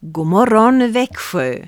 God 0.00 0.26
morgon 0.26 0.92
Växjö! 0.92 1.58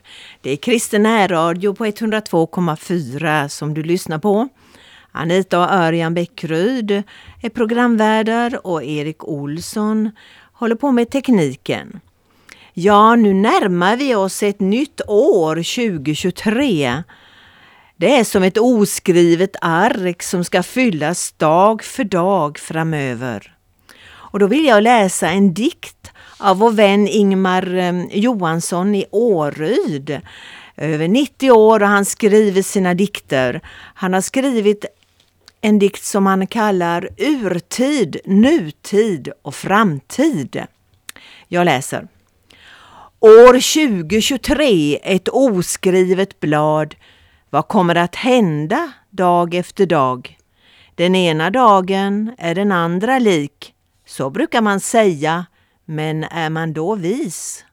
Det 0.41 0.51
är 0.51 0.57
Kristen 0.57 1.03
närradio 1.03 1.75
på 1.75 1.87
102,4 1.87 3.49
som 3.49 3.75
du 3.75 3.83
lyssnar 3.83 4.19
på. 4.19 4.49
Anita 5.13 5.59
och 5.59 5.73
Örjan 5.73 6.15
Bäckryd 6.15 7.03
är 7.43 7.49
programvärdar 7.49 8.67
och 8.67 8.85
Erik 8.85 9.25
Olsson 9.25 10.11
håller 10.53 10.75
på 10.75 10.93
med 10.93 11.11
tekniken. 11.11 12.01
Ja, 12.73 13.17
nu 13.17 13.35
närmar 13.35 13.97
vi 13.97 14.15
oss 14.15 14.43
ett 14.43 14.61
nytt 14.61 15.01
år 15.09 15.57
2023. 15.57 17.03
Det 17.97 18.17
är 18.17 18.25
som 18.25 18.43
ett 18.43 18.59
oskrivet 18.59 19.57
ark 19.61 20.23
som 20.23 20.45
ska 20.45 20.63
fyllas 20.63 21.33
dag 21.33 21.83
för 21.83 22.05
dag 22.05 22.59
framöver. 22.59 23.57
Och 24.11 24.39
då 24.39 24.47
vill 24.47 24.65
jag 24.65 24.83
läsa 24.83 25.31
en 25.31 25.55
dikt 25.55 26.13
av 26.41 26.59
vår 26.59 26.71
vän 26.71 27.09
Ingmar 27.09 27.75
eh, 27.75 28.05
Johansson 28.11 28.95
i 28.95 29.05
Åryd. 29.11 30.21
Över 30.77 31.09
90 31.09 31.51
år 31.51 31.83
och 31.83 31.89
han 31.89 32.05
skriver 32.05 32.63
sina 32.63 32.95
dikter. 32.95 33.61
Han 33.95 34.15
har 34.15 34.21
skrivit 34.21 34.85
en 35.61 35.79
dikt 35.79 36.05
som 36.05 36.27
han 36.27 36.47
kallar 36.47 37.09
Urtid, 37.17 38.17
nutid 38.25 39.33
och 39.43 39.55
framtid. 39.55 40.65
Jag 41.49 41.65
läser. 41.65 42.09
År 43.21 43.53
2023, 43.53 44.99
ett 45.03 45.29
oskrivet 45.29 46.41
blad. 46.41 46.95
Vad 47.51 47.69
kommer 47.69 47.95
att 47.95 48.17
hända 48.17 48.93
dag 49.11 49.55
efter 49.55 49.87
dag? 49.87 50.37
Den 50.95 51.15
ena 51.15 51.51
dagen 51.51 52.35
är 52.39 52.55
den 52.55 52.73
andra 52.73 53.19
lik. 53.19 53.75
Så 54.07 54.31
brukar 54.31 54.61
man 54.61 54.81
säga, 54.81 55.47
men 55.91 56.25
är 56.25 56.51
man 56.51 56.73
då 56.73 56.95
vis? 56.95 57.65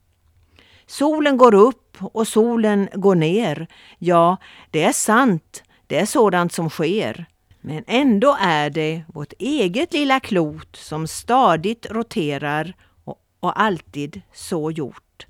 Solen 0.86 1.38
går 1.38 1.54
upp 1.54 1.98
och 2.02 2.28
solen 2.28 2.90
går 2.94 3.16
ner. 3.16 3.68
Ja, 4.00 4.38
det 4.72 4.84
är 4.84 4.92
sant. 4.92 5.64
Det 5.88 6.00
är 6.00 6.06
sådant 6.06 6.54
som 6.54 6.70
sker. 6.70 7.26
Men 7.62 7.84
ändå 7.88 8.38
är 8.40 8.70
det 8.70 9.04
vårt 9.08 9.34
eget 9.40 9.94
lilla 9.94 10.20
klot 10.20 10.76
som 10.76 11.08
stadigt 11.08 11.86
roterar 11.92 12.74
och, 13.04 13.22
och 13.40 13.62
alltid 13.62 14.22
så 14.34 14.72
gjort. 14.72 15.26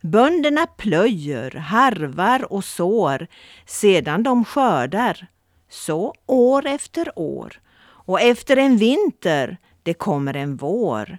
Bönderna 0.00 0.66
plöjer, 0.66 1.50
harvar 1.50 2.52
och 2.52 2.64
sår 2.64 3.26
sedan 3.66 4.22
de 4.22 4.44
skördar. 4.44 5.26
Så 5.68 6.14
år 6.26 6.66
efter 6.66 7.18
år. 7.18 7.60
Och 7.80 8.20
efter 8.20 8.56
en 8.56 8.76
vinter, 8.76 9.56
det 9.82 9.94
kommer 9.94 10.36
en 10.36 10.56
vår. 10.56 11.18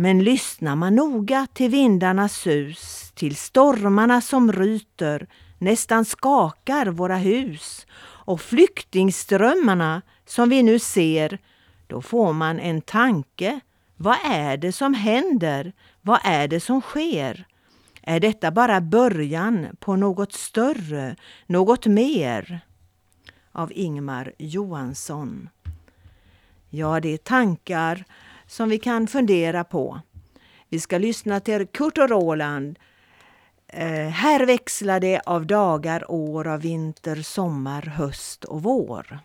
Men 0.00 0.24
lyssnar 0.24 0.76
man 0.76 0.94
noga 0.94 1.46
till 1.52 1.70
vindarnas 1.70 2.32
sus, 2.32 3.12
till 3.14 3.36
stormarna 3.36 4.20
som 4.20 4.52
ryter, 4.52 5.26
nästan 5.58 6.04
skakar 6.04 6.86
våra 6.86 7.16
hus 7.16 7.86
och 8.02 8.40
flyktingströmmarna 8.40 10.02
som 10.26 10.48
vi 10.48 10.62
nu 10.62 10.78
ser, 10.78 11.38
då 11.86 12.02
får 12.02 12.32
man 12.32 12.60
en 12.60 12.80
tanke. 12.80 13.60
Vad 13.96 14.16
är 14.24 14.56
det 14.56 14.72
som 14.72 14.94
händer? 14.94 15.72
Vad 16.02 16.20
är 16.24 16.48
det 16.48 16.60
som 16.60 16.80
sker? 16.80 17.46
Är 18.02 18.20
detta 18.20 18.50
bara 18.50 18.80
början 18.80 19.66
på 19.80 19.96
något 19.96 20.32
större, 20.32 21.16
något 21.46 21.86
mer? 21.86 22.60
Av 23.52 23.72
Ingmar 23.74 24.32
Johansson. 24.38 25.48
Ja, 26.70 27.00
det 27.00 27.08
är 27.08 27.18
tankar 27.18 28.04
som 28.50 28.68
vi 28.68 28.78
kan 28.78 29.06
fundera 29.06 29.64
på. 29.64 30.00
Vi 30.68 30.80
ska 30.80 30.98
lyssna 30.98 31.40
till 31.40 31.66
Kurt 31.66 31.98
och 31.98 32.08
Roland. 32.08 32.78
Eh, 33.66 34.08
här 34.08 34.46
växlar 34.46 35.00
det 35.00 35.20
av 35.26 35.46
dagar, 35.46 36.10
år, 36.10 36.46
av 36.48 36.60
vinter, 36.60 37.16
sommar, 37.16 37.82
höst 37.82 38.44
och 38.44 38.62
vår. 38.62 39.18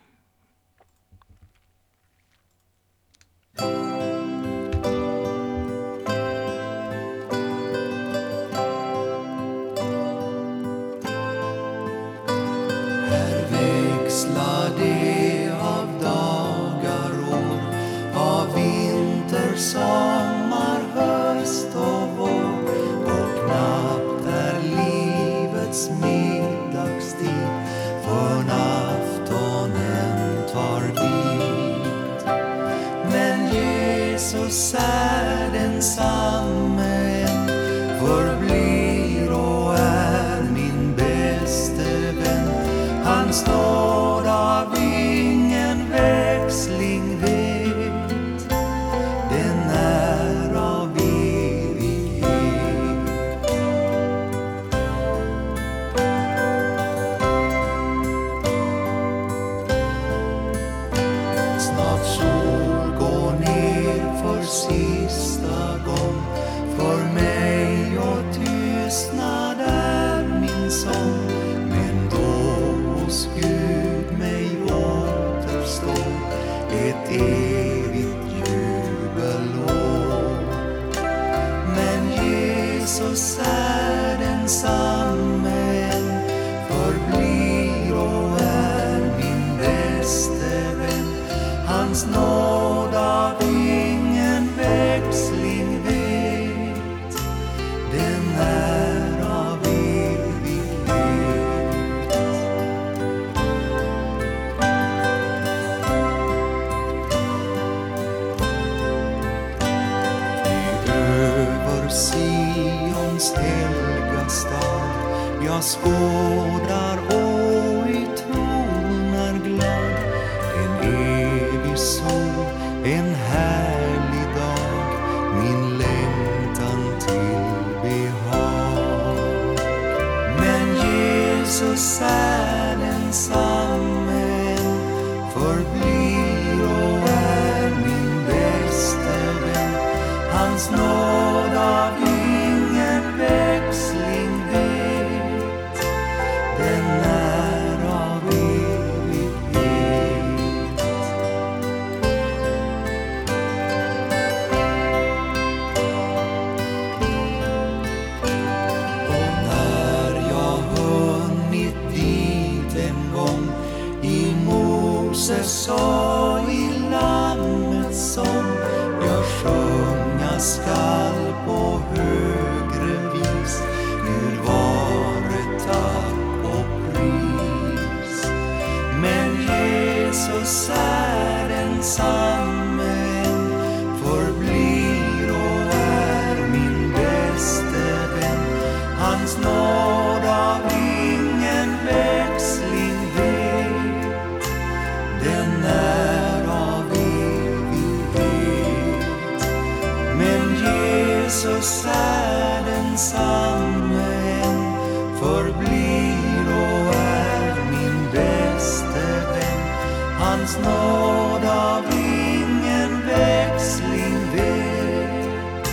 Hans 210.36 210.58
nåd 210.58 211.46
av 211.46 211.84
ingen 211.92 213.02
växling 213.08 214.32
vet, 214.36 215.66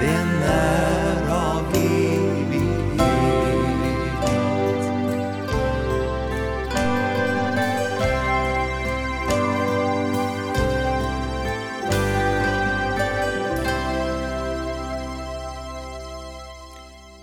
den 0.00 0.42
är 0.42 1.30
av 1.30 1.74
evighet. 1.74 3.04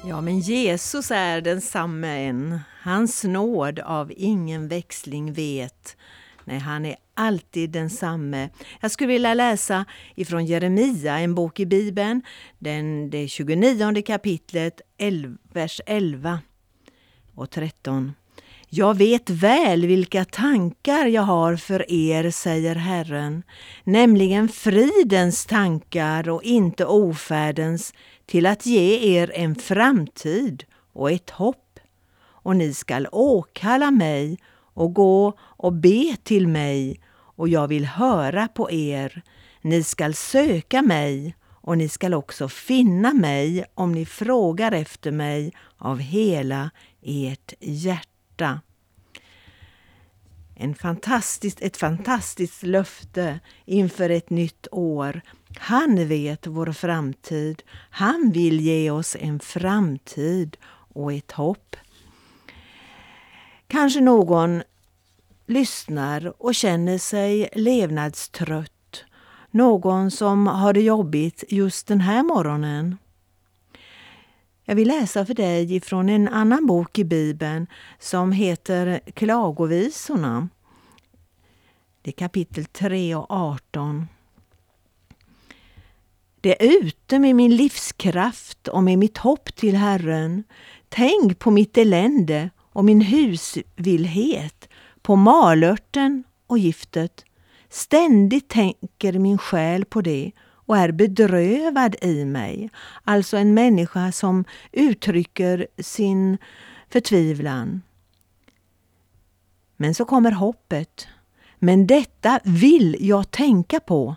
Ja, 0.08 0.22
men 0.22 0.40
Jesus 0.40 1.12
är 1.12 1.42
densamme 1.42 2.26
än. 2.26 2.60
Hans 2.84 3.24
nåd 3.24 3.80
av 3.80 4.12
ingen 4.16 4.68
växling 4.68 5.34
vet. 5.34 5.98
Nej, 6.46 6.60
han 6.60 6.86
är 6.86 6.96
alltid 7.14 7.70
densamme. 7.70 8.50
Jag 8.82 8.92
skulle 8.92 9.08
vilja 9.08 9.34
läsa 9.34 9.86
ifrån 10.16 10.46
Jeremia, 10.46 11.20
en 11.20 11.36
bok 11.36 11.60
i 11.60 11.66
Bibeln, 11.66 12.22
den, 12.60 13.10
det 13.10 13.28
29 13.28 14.02
kapitlet, 14.02 14.82
11, 14.98 15.38
vers 15.54 15.82
11 15.86 16.40
och 17.36 17.50
13. 17.50 18.14
Jag 18.70 18.98
vet 18.98 19.30
väl 19.30 19.86
vilka 19.86 20.26
tankar 20.26 21.06
jag 21.06 21.22
har 21.22 21.56
för 21.56 21.92
er, 21.92 22.32
säger 22.32 22.76
Herren, 22.76 23.44
nämligen 23.84 24.50
fridens 24.50 25.46
tankar 25.46 26.30
och 26.30 26.44
inte 26.44 26.86
ofärdens, 26.86 27.94
till 28.26 28.46
att 28.46 28.66
ge 28.66 29.18
er 29.18 29.32
en 29.36 29.56
framtid 29.56 30.64
och 30.94 31.12
ett 31.12 31.30
hopp. 31.30 31.80
Och 32.22 32.56
ni 32.56 32.74
skall 32.74 33.08
åkalla 33.12 33.92
mig 33.92 34.38
och 34.82 34.94
gå 34.94 35.34
och 35.40 35.74
be 35.74 36.18
till 36.24 36.48
mig, 36.48 37.00
och 37.36 37.50
jag 37.50 37.68
vill 37.68 37.86
höra 37.86 38.48
på 38.48 38.72
er. 38.72 39.22
Ni 39.62 39.84
skall 39.84 40.14
söka 40.14 40.82
mig, 40.82 41.36
och 41.50 41.78
ni 41.78 41.90
skall 41.90 42.14
också 42.14 42.50
finna 42.50 43.14
mig 43.14 43.66
om 43.74 43.92
ni 43.92 44.06
frågar 44.06 44.72
efter 44.72 45.12
mig 45.12 45.54
av 45.78 46.00
hela 46.00 46.70
ert 47.02 47.54
hjärta. 47.60 48.62
En 50.56 50.76
fantastiskt, 50.76 51.62
ett 51.62 51.78
fantastiskt 51.78 52.64
löfte 52.64 53.40
inför 53.66 54.10
ett 54.10 54.30
nytt 54.30 54.68
år. 54.72 55.22
Han 55.58 56.08
vet 56.08 56.48
vår 56.48 56.72
framtid. 56.72 57.64
Han 57.90 58.32
vill 58.34 58.60
ge 58.60 58.92
oss 58.92 59.18
en 59.20 59.40
framtid 59.40 60.58
och 60.94 61.14
ett 61.14 61.32
hopp. 61.32 61.76
Kanske 63.68 64.02
någon 64.02 64.64
lyssnar 65.52 66.34
och 66.38 66.56
känner 66.56 66.98
sig 66.98 67.50
levnadstrött. 67.54 69.04
Någon 69.52 70.12
som 70.12 70.48
har 70.48 70.74
det 70.74 70.82
jobbigt 70.82 71.44
just 71.50 71.88
den 71.88 72.02
här 72.02 72.24
morgonen. 72.24 72.98
Jag 74.66 74.76
vill 74.76 74.88
läsa 74.88 75.26
för 75.26 75.34
dig 75.34 75.76
ifrån 75.76 76.10
en 76.10 76.28
annan 76.28 76.66
bok 76.66 77.00
i 77.00 77.04
Bibeln 77.04 77.68
som 78.00 78.32
heter 78.32 79.00
Klagovisorna. 79.14 80.50
Det 82.02 82.10
är 82.10 82.16
kapitel 82.16 82.66
3 82.66 83.16
och 83.16 83.32
18. 83.32 84.08
Det 86.42 86.64
är 86.64 86.86
ute 86.86 87.20
med 87.20 87.36
min 87.36 87.56
livskraft 87.56 88.68
och 88.68 88.84
med 88.84 89.00
mitt 89.00 89.18
hopp 89.18 89.56
till 89.56 89.76
Herren. 89.76 90.44
Tänk 90.90 91.40
på 91.40 91.52
mitt 91.52 91.78
elände 91.78 92.50
och 92.60 92.86
min 92.86 93.02
husvillhet, 93.02 94.70
på 95.02 95.16
malörten 95.16 96.24
och 96.48 96.58
giftet. 96.58 97.26
Ständigt 97.70 98.50
tänker 98.50 99.20
min 99.20 99.38
själ 99.38 99.86
på 99.86 100.02
det 100.02 100.32
och 100.66 100.78
är 100.78 100.92
bedrövad 100.92 101.96
i 102.02 102.26
mig. 102.26 102.70
Alltså 103.04 103.38
en 103.38 103.54
människa 103.54 104.12
som 104.12 104.46
uttrycker 104.72 105.68
sin 105.78 106.38
förtvivlan. 106.90 107.82
Men 109.78 109.96
så 109.96 110.06
kommer 110.06 110.32
hoppet. 110.32 111.08
Men 111.60 111.88
detta 111.88 112.40
vill 112.44 112.98
jag 113.00 113.32
tänka 113.32 113.80
på 113.80 114.16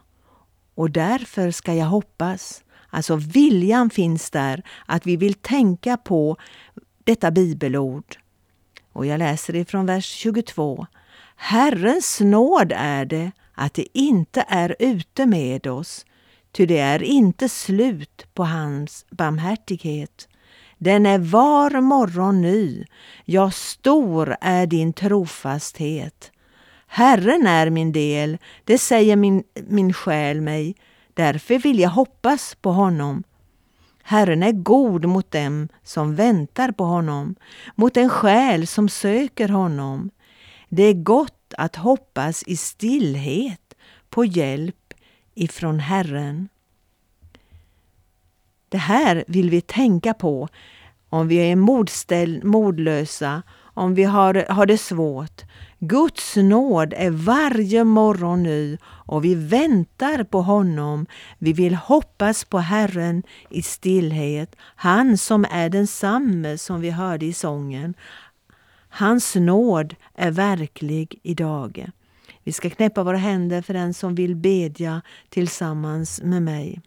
och 0.75 0.91
därför 0.91 1.51
ska 1.51 1.75
jag 1.75 1.87
hoppas. 1.87 2.65
Alltså 2.91 3.17
viljan 3.17 3.91
finns 3.91 4.31
där, 4.31 4.63
att 4.87 5.07
vi 5.07 5.17
vill 5.17 5.35
tänka 5.35 5.97
på 5.97 6.37
detta 7.05 7.31
bibelord. 7.31 8.17
Och 8.95 9.07
jag 9.07 9.19
läser 9.19 9.57
ifrån 9.57 9.87
vers 9.87 10.05
22. 10.05 10.87
Herrens 11.37 12.21
nåd 12.21 12.73
är 12.77 13.05
det 13.05 13.33
att 13.55 13.75
det 13.75 13.99
inte 13.99 14.45
är 14.49 14.77
ute 14.79 15.27
med 15.27 15.67
oss, 15.67 16.07
ty 16.53 16.67
det 16.67 16.79
är 16.79 17.03
inte 17.03 17.49
slut 17.49 18.27
på 18.35 18.45
hans 18.45 19.07
barmhärtighet. 19.11 20.29
Den 20.79 21.07
är 21.07 21.19
var 21.19 21.81
morgon 21.81 22.41
ny, 22.41 22.85
ja, 23.25 23.51
stor 23.51 24.37
är 24.41 24.67
din 24.67 24.93
trofasthet. 24.93 26.31
Herren 26.87 27.47
är 27.47 27.71
min 27.71 27.93
del, 27.93 28.39
det 28.65 28.79
säger 28.79 29.17
min, 29.17 29.45
min 29.69 29.93
själ 29.93 30.41
mig, 30.41 30.77
därför 31.15 31.59
vill 31.59 31.81
jag 31.81 31.91
hoppas 31.91 32.55
på 32.61 32.73
honom. 32.73 33.25
Herren 34.07 34.43
är 34.43 34.53
god 34.53 35.05
mot 35.05 35.31
dem 35.31 35.69
som 35.83 36.15
väntar 36.15 36.73
på 36.73 36.85
honom, 36.85 37.35
mot 37.75 37.97
en 37.97 38.09
själ 38.11 38.67
som 38.67 38.89
söker 38.89 39.49
honom. 39.49 40.11
Det 40.69 40.83
är 40.83 40.95
gott 40.95 41.55
att 41.59 41.77
hoppas 41.77 42.43
i 42.47 42.57
stillhet 42.57 43.75
på 44.11 44.25
hjälp 44.25 44.95
ifrån 45.35 45.79
Herren. 45.79 46.49
Det 48.69 48.79
här 48.79 49.25
vill 49.27 49.51
vi 49.51 49.61
tänka 49.61 50.15
på 50.15 50.49
om 51.09 51.29
vi 51.29 51.37
är 51.37 51.57
modställ, 51.57 52.45
modlösa, 52.45 53.43
om 53.75 53.95
vi 53.95 54.05
har, 54.05 54.47
har 54.49 54.67
det 54.67 54.79
svårt. 54.79 55.43
Guds 55.79 56.37
nåd 56.37 56.95
är 56.97 57.11
varje 57.11 57.85
morgon 57.85 58.43
ny 58.43 58.79
och 58.85 59.25
vi 59.25 59.35
väntar 59.35 60.25
på 60.25 60.43
honom. 60.43 61.07
Vi 61.39 61.53
vill 61.53 61.75
hoppas 61.75 62.45
på 62.45 62.59
Herren 62.59 63.23
i 63.51 63.63
stillhet. 63.63 64.57
Han 64.61 65.19
som 65.19 65.47
är 65.51 65.69
densamme 65.69 66.59
som 66.59 66.81
vi 66.81 66.91
hörde 66.91 67.27
i 67.27 67.33
sången. 67.33 67.95
Hans 68.89 69.35
nåd 69.35 69.95
är 70.15 70.31
verklig 70.31 71.21
idag. 71.23 71.91
Vi 72.43 72.53
ska 72.53 72.71
knäppa 72.71 73.03
våra 73.03 73.17
händer 73.17 73.63
för 73.63 73.75
den 73.75 73.95
som 73.95 74.15
vill 74.15 74.37
bedja 74.37 75.03
tillsammans 75.29 76.21
med 76.23 76.43
mig. 76.43 76.81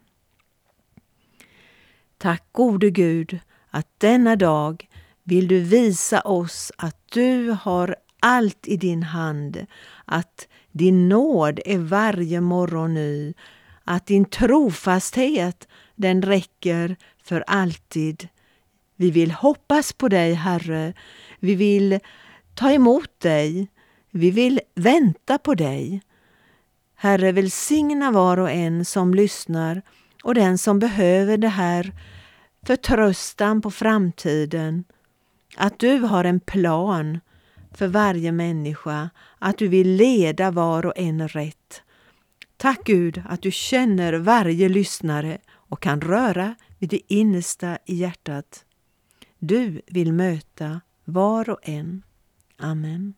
Tack 2.17 2.43
gode 2.51 2.89
Gud 2.89 3.39
att 3.69 3.87
denna 3.97 4.35
dag 4.35 4.87
vill 5.27 5.47
du 5.47 5.59
visa 5.59 6.21
oss 6.21 6.71
att 6.77 6.97
du 7.11 7.57
har 7.61 7.95
allt 8.19 8.67
i 8.67 8.77
din 8.77 9.03
hand, 9.03 9.65
att 10.05 10.47
din 10.71 11.09
nåd 11.09 11.59
är 11.65 11.77
varje 11.77 12.41
morgon 12.41 12.93
ny, 12.93 13.33
att 13.83 14.05
din 14.05 14.25
trofasthet 14.25 15.67
den 15.95 16.21
räcker 16.21 16.95
för 17.23 17.43
alltid. 17.47 18.27
Vi 18.95 19.11
vill 19.11 19.31
hoppas 19.31 19.93
på 19.93 20.07
dig, 20.07 20.33
Herre. 20.33 20.93
Vi 21.39 21.55
vill 21.55 21.99
ta 22.55 22.71
emot 22.71 23.19
dig. 23.19 23.67
Vi 24.11 24.31
vill 24.31 24.59
vänta 24.75 25.37
på 25.37 25.55
dig. 25.55 26.01
Herre, 26.95 27.31
välsigna 27.31 28.11
var 28.11 28.37
och 28.37 28.51
en 28.51 28.85
som 28.85 29.13
lyssnar 29.13 29.81
och 30.23 30.35
den 30.35 30.57
som 30.57 30.79
behöver 30.79 31.37
det 31.37 31.47
här 31.47 31.93
förtröstan 32.65 33.61
på 33.61 33.71
framtiden. 33.71 34.83
Att 35.57 35.79
du 35.79 35.99
har 35.99 36.23
en 36.23 36.39
plan 36.39 37.19
för 37.71 37.87
varje 37.87 38.31
människa, 38.31 39.09
att 39.39 39.57
du 39.57 39.67
vill 39.67 39.95
leda 39.95 40.51
var 40.51 40.85
och 40.85 40.93
en 40.95 41.27
rätt. 41.27 41.81
Tack 42.57 42.83
Gud 42.83 43.23
att 43.29 43.41
du 43.41 43.51
känner 43.51 44.13
varje 44.13 44.69
lyssnare 44.69 45.37
och 45.49 45.81
kan 45.81 46.01
röra 46.01 46.55
vid 46.79 46.89
det 46.89 47.13
innersta 47.13 47.77
i 47.85 47.95
hjärtat. 47.95 48.65
Du 49.39 49.81
vill 49.87 50.13
möta 50.13 50.81
var 51.05 51.49
och 51.49 51.59
en. 51.63 52.03
Amen. 52.57 53.13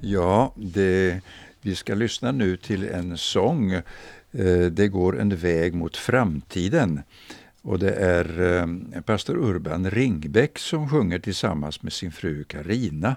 Ja, 0.00 0.54
det, 0.56 1.20
vi 1.60 1.74
ska 1.74 1.94
lyssna 1.94 2.32
nu 2.32 2.56
till 2.56 2.88
en 2.88 3.18
sång. 3.18 3.72
Eh, 3.72 4.66
det 4.70 4.88
går 4.88 5.20
en 5.20 5.36
väg 5.36 5.74
mot 5.74 5.96
framtiden. 5.96 7.02
Och 7.62 7.78
det 7.78 7.92
är 7.92 8.58
eh, 8.94 9.00
pastor 9.00 9.36
Urban 9.36 9.90
Ringbäck 9.90 10.58
som 10.58 10.88
sjunger 10.88 11.18
tillsammans 11.18 11.82
med 11.82 11.92
sin 11.92 12.12
fru 12.12 12.44
Karina. 12.44 13.16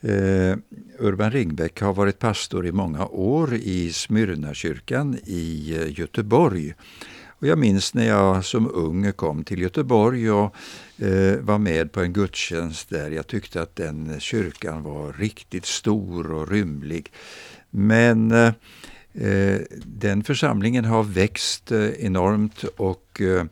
Eh, 0.00 0.56
Urban 0.98 1.30
Ringbäck 1.30 1.80
har 1.80 1.94
varit 1.94 2.18
pastor 2.18 2.66
i 2.66 2.72
många 2.72 3.06
år 3.06 3.54
i 3.54 3.92
Smyrnakyrkan 3.92 5.18
i 5.24 5.76
eh, 5.80 6.00
Göteborg. 6.00 6.74
Och 7.26 7.46
jag 7.46 7.58
minns 7.58 7.94
när 7.94 8.08
jag 8.08 8.44
som 8.44 8.70
ung 8.74 9.12
kom 9.12 9.44
till 9.44 9.60
Göteborg 9.60 10.30
och 10.30 10.54
eh, 10.98 11.38
var 11.40 11.58
med 11.58 11.92
på 11.92 12.00
en 12.00 12.12
gudstjänst 12.12 12.90
där. 12.90 13.10
Jag 13.10 13.26
tyckte 13.26 13.62
att 13.62 13.76
den 13.76 14.20
kyrkan 14.20 14.82
var 14.82 15.12
riktigt 15.12 15.66
stor 15.66 16.32
och 16.32 16.50
rymlig. 16.50 17.12
Men 17.70 18.30
Eh, 18.30 18.52
Eh, 19.14 19.60
den 19.84 20.24
församlingen 20.24 20.84
har 20.84 21.02
växt 21.02 21.72
eh, 21.72 21.88
enormt 21.88 22.64
och 22.64 23.20
eh, 23.20 23.44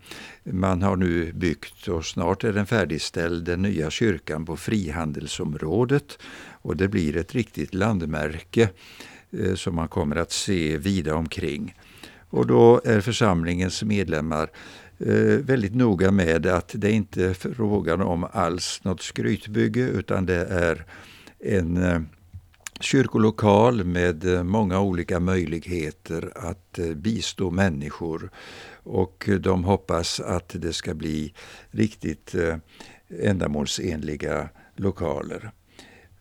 man 0.44 0.82
har 0.82 0.96
nu 0.96 1.32
byggt 1.32 1.88
och 1.88 2.04
snart 2.04 2.44
är 2.44 2.52
den 2.52 2.66
färdigställd, 2.66 3.44
den 3.44 3.62
nya 3.62 3.90
kyrkan 3.90 4.44
på 4.44 4.56
frihandelsområdet. 4.56 6.18
Och 6.50 6.76
det 6.76 6.88
blir 6.88 7.16
ett 7.16 7.34
riktigt 7.34 7.74
landmärke 7.74 8.68
som 9.54 9.74
man 9.74 9.88
kommer 9.88 10.16
att 10.16 10.32
se 10.32 10.78
vida 10.78 11.14
omkring. 11.14 11.74
Och 12.30 12.46
då 12.46 12.80
är 12.84 13.00
församlingens 13.00 13.82
medlemmar 13.82 14.50
väldigt 15.38 15.74
noga 15.74 16.10
med 16.10 16.46
att 16.46 16.72
det 16.74 16.90
inte 16.90 17.24
är 17.24 17.34
frågan 17.34 18.00
om 18.00 18.26
alls 18.32 18.80
något 18.84 19.02
skrytbygge 19.02 19.80
utan 19.80 20.26
det 20.26 20.46
är 20.46 20.84
en 21.38 22.06
kyrkolokal 22.80 23.85
med 23.85 24.25
eh, 24.25 24.42
många 24.42 24.80
olika 24.80 25.20
möjligheter 25.20 26.32
att 26.35 26.78
eh, 26.78 26.94
bistå 26.94 27.50
människor. 27.50 28.30
Och 28.82 29.28
eh, 29.28 29.35
de 29.35 29.64
hoppas 29.64 30.20
att 30.20 30.52
det 30.54 30.73
ska 30.73 30.94
bli 30.94 31.35
riktigt 31.70 32.35
ändamålsenliga 33.23 34.49
lokaler. 34.76 35.50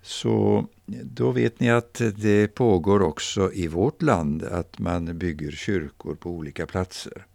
Så 0.01 0.67
då 1.03 1.31
vet 1.31 1.59
ni 1.59 1.69
att 1.69 2.01
det 2.15 2.47
pågår 2.47 3.01
också 3.01 3.53
i 3.53 3.67
vårt 3.67 4.01
land 4.01 4.43
att 4.43 4.79
man 4.79 5.17
bygger 5.17 5.51
kyrkor 5.51 6.15
på 6.15 6.29
olika 6.29 6.65
platser. 6.65 7.25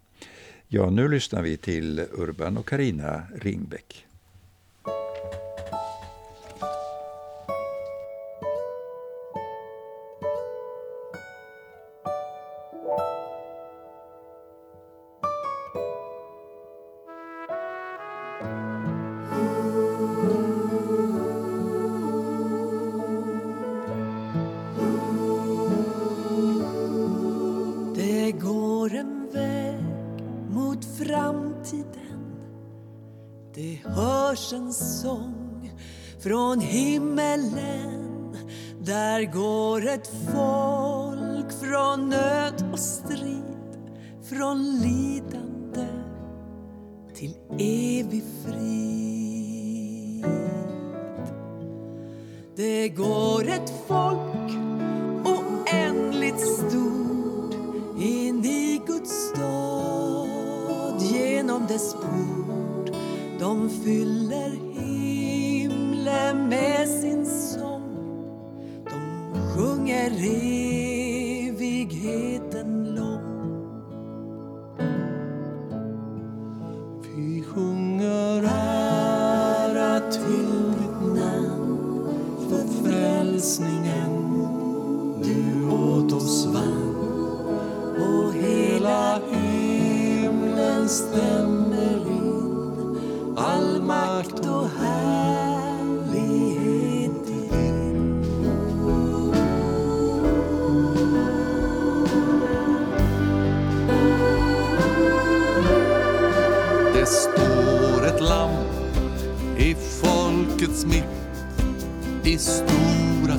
Ja, 0.69 0.91
nu 0.91 1.09
lyssnar 1.09 1.43
vi 1.43 1.57
till 1.57 2.07
Urban 2.13 2.57
och 2.57 2.69
Karina 2.69 3.23
Ringbäck. 3.35 4.07
Folk 41.43 41.53
från 41.61 42.09
nöd 42.09 42.65
och 42.73 42.79
strid, 42.79 43.91
från 44.23 44.81
lidande 44.81 45.87
till 47.15 47.35
evig 47.59 48.25
frid. 48.45 50.27
Det 52.57 52.89
går 52.89 53.49
ett 53.49 53.73
folk 53.87 54.53
oändligt 55.25 56.41
stort 56.41 57.55
in 57.99 58.45
i 58.45 58.81
Guds 58.87 59.11
stad 59.11 61.01
genom 61.01 61.67
dess 61.67 61.95
port. 61.95 62.97
De 63.41 63.71
fyller 63.71 64.51
himlen 64.81 66.49
med 66.49 66.89
sin 66.89 67.27
sång. 67.27 67.83
De 68.85 69.01
sjunger 69.55 70.11
evigheten 70.11 70.92
hit 72.03 72.52
i 112.43 112.45
stora 112.45 113.39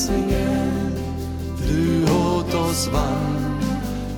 frälsningen 0.00 0.92
du 1.68 2.04
åt 2.04 2.54
oss 2.54 2.88
vann 2.92 3.60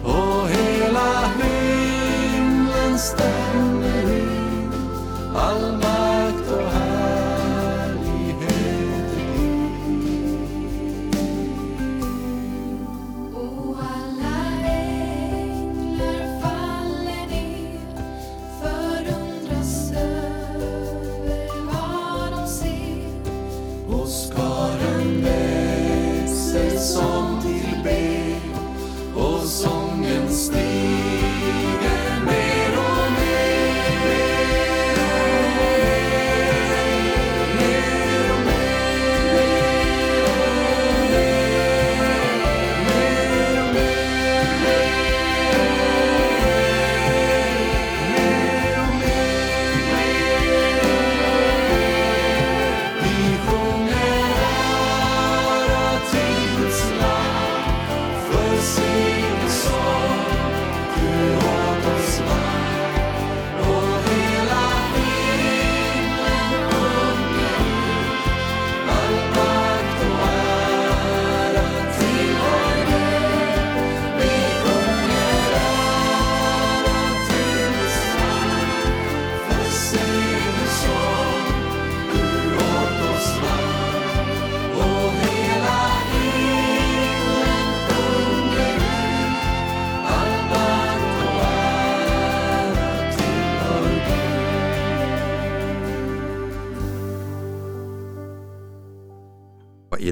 och 0.04 0.48
hela 0.48 1.30
himlen 1.42 2.98
stämde 2.98 3.31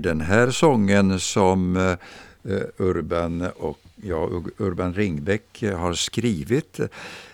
den 0.00 0.21
här 0.21 0.50
sången 0.50 1.21
som 1.21 1.76
eh, 1.76 1.97
Urban, 2.76 3.47
och, 3.57 3.78
ja, 4.02 4.30
Urban 4.57 4.95
Ringbäck 4.95 5.62
har 5.62 5.95
skrivit 5.95 6.80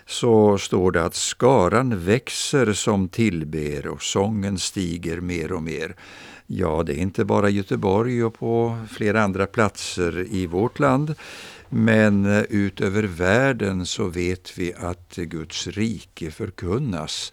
så 0.07 0.59
står 0.59 0.93
det 0.93 1.05
att 1.05 1.15
skaran 1.15 2.05
växer 2.05 2.73
som 2.73 3.09
tillber 3.09 3.87
och 3.87 4.03
sången 4.03 4.59
stiger 4.59 5.21
mer 5.21 5.53
och 5.53 5.63
mer. 5.63 5.97
Ja, 6.47 6.83
det 6.87 6.93
är 6.93 6.99
inte 6.99 7.25
bara 7.25 7.49
Göteborg 7.49 8.25
och 8.25 8.39
på 8.39 8.79
flera 8.91 9.23
andra 9.23 9.47
platser 9.47 10.27
i 10.31 10.47
vårt 10.47 10.79
land. 10.79 11.15
Men 11.69 12.27
eh, 12.27 12.43
ut 12.43 12.81
över 12.81 13.03
världen 13.03 13.87
så 13.87 14.09
vet 14.09 14.59
vi 14.59 14.75
att 14.75 15.17
Guds 15.17 15.67
rike 15.67 16.31
förkunnas. 16.31 17.33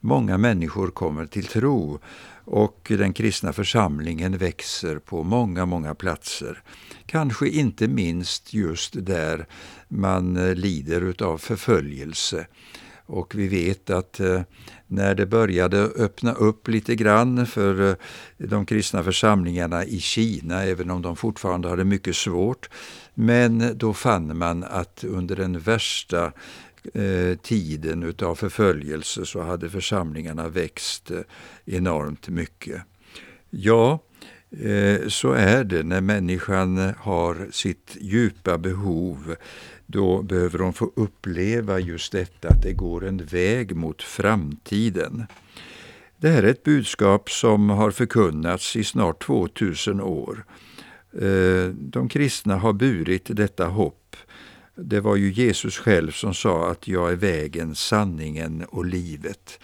Många 0.00 0.38
människor 0.38 0.90
kommer 0.90 1.26
till 1.26 1.46
tro 1.46 1.98
och 2.44 2.92
den 2.98 3.12
kristna 3.12 3.52
församlingen 3.52 4.38
växer 4.38 4.98
på 4.98 5.22
många, 5.22 5.66
många 5.66 5.94
platser. 5.94 6.62
Kanske 7.06 7.48
inte 7.48 7.88
minst 7.88 8.54
just 8.54 9.06
där 9.06 9.46
man 9.88 10.36
eh, 10.36 10.54
lider 10.54 11.24
av 11.24 11.38
förföljelse. 11.38 12.46
Och 13.06 13.34
vi 13.34 13.48
vet 13.48 13.90
att 13.90 14.20
eh, 14.20 14.42
när 14.86 15.14
det 15.14 15.26
började 15.26 15.78
öppna 15.82 16.32
upp 16.32 16.68
lite 16.68 16.94
grann 16.94 17.46
för 17.46 17.88
eh, 17.88 17.94
de 18.38 18.66
kristna 18.66 19.04
församlingarna 19.04 19.84
i 19.84 20.00
Kina, 20.00 20.62
även 20.64 20.90
om 20.90 21.02
de 21.02 21.16
fortfarande 21.16 21.68
hade 21.68 21.84
mycket 21.84 22.16
svårt, 22.16 22.68
men 23.14 23.78
då 23.78 23.94
fann 23.94 24.38
man 24.38 24.64
att 24.64 25.04
under 25.04 25.36
den 25.36 25.58
värsta 25.58 26.32
eh, 26.94 27.38
tiden 27.42 28.02
utav 28.02 28.34
förföljelse 28.34 29.26
så 29.26 29.40
hade 29.40 29.70
församlingarna 29.70 30.48
växt 30.48 31.10
eh, 31.10 31.20
enormt 31.64 32.28
mycket. 32.28 32.82
Ja, 33.50 33.98
eh, 34.50 35.08
så 35.08 35.32
är 35.32 35.64
det 35.64 35.82
när 35.82 36.00
människan 36.00 36.92
har 36.98 37.48
sitt 37.50 37.96
djupa 38.00 38.58
behov. 38.58 39.34
Då 39.86 40.22
behöver 40.22 40.58
hon 40.58 40.72
få 40.72 40.92
uppleva 40.96 41.78
just 41.78 42.12
detta, 42.12 42.48
att 42.48 42.62
det 42.62 42.72
går 42.72 43.06
en 43.06 43.24
väg 43.24 43.76
mot 43.76 44.02
framtiden. 44.02 45.26
Det 46.16 46.28
här 46.28 46.42
är 46.42 46.50
ett 46.50 46.64
budskap 46.64 47.30
som 47.30 47.70
har 47.70 47.90
förkunnats 47.90 48.76
i 48.76 48.84
snart 48.84 49.22
2000 49.22 50.00
år. 50.00 50.44
Eh, 51.20 51.68
de 51.74 52.08
kristna 52.08 52.56
har 52.56 52.72
burit 52.72 53.26
detta 53.36 53.66
hopp. 53.66 54.01
Det 54.74 55.00
var 55.00 55.16
ju 55.16 55.32
Jesus 55.32 55.78
själv 55.78 56.10
som 56.10 56.34
sa 56.34 56.70
att 56.70 56.88
jag 56.88 57.12
är 57.12 57.16
vägen, 57.16 57.74
sanningen 57.74 58.64
och 58.68 58.84
livet. 58.84 59.58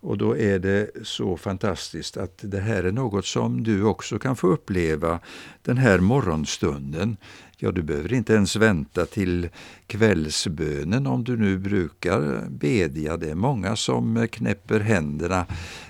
Och 0.00 0.18
då 0.18 0.36
är 0.36 0.58
det 0.58 0.90
så 1.02 1.36
fantastiskt 1.36 2.16
att 2.16 2.38
det 2.42 2.60
här 2.60 2.84
är 2.84 2.92
något 2.92 3.26
som 3.26 3.62
du 3.62 3.82
också 3.82 4.18
kan 4.18 4.36
få 4.36 4.46
uppleva 4.46 5.20
den 5.62 5.76
här 5.76 5.98
morgonstunden. 5.98 7.16
Ja, 7.56 7.72
du 7.72 7.82
behöver 7.82 8.12
inte 8.12 8.34
ens 8.34 8.56
vänta 8.56 9.06
till 9.06 9.48
kvällsbönen 9.86 11.06
om 11.06 11.24
du 11.24 11.36
nu 11.36 11.58
brukar 11.58 12.48
bedja. 12.48 13.16
Det 13.16 13.30
är 13.30 13.34
många 13.34 13.76
som 13.76 14.28
knäpper 14.32 14.80
händerna 14.80 15.46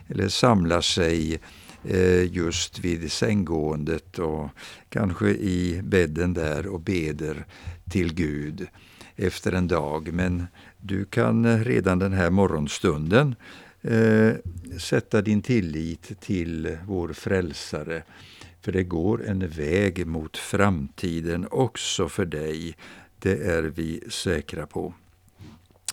eller 0.09 0.29
samlar 0.29 0.81
sig 0.81 1.41
eh, 1.85 2.33
just 2.35 2.79
vid 2.79 3.13
sänggåendet 3.13 4.19
och 4.19 4.49
kanske 4.89 5.29
i 5.29 5.81
bädden 5.83 6.35
där 6.35 6.67
och 6.67 6.81
beder 6.81 7.47
till 7.91 8.15
Gud 8.15 8.67
efter 9.17 9.53
en 9.53 9.69
dag. 9.69 10.13
Men 10.13 10.47
du 10.81 11.05
kan 11.05 11.65
redan 11.65 11.99
den 11.99 12.13
här 12.13 12.31
morgonstunden 12.31 13.35
eh, 13.83 14.33
sätta 14.79 15.23
din 15.23 15.43
tillit 15.43 16.21
till 16.21 16.79
vår 16.87 17.13
frälsare. 17.13 18.03
För 18.61 18.73
det 18.73 18.85
går 18.85 19.27
en 19.27 19.49
väg 19.49 20.07
mot 20.07 20.37
framtiden 20.37 21.47
också 21.51 22.09
för 22.09 22.25
dig. 22.25 22.77
Det 23.19 23.47
är 23.47 23.63
vi 23.63 24.03
säkra 24.11 24.67
på. 24.67 24.95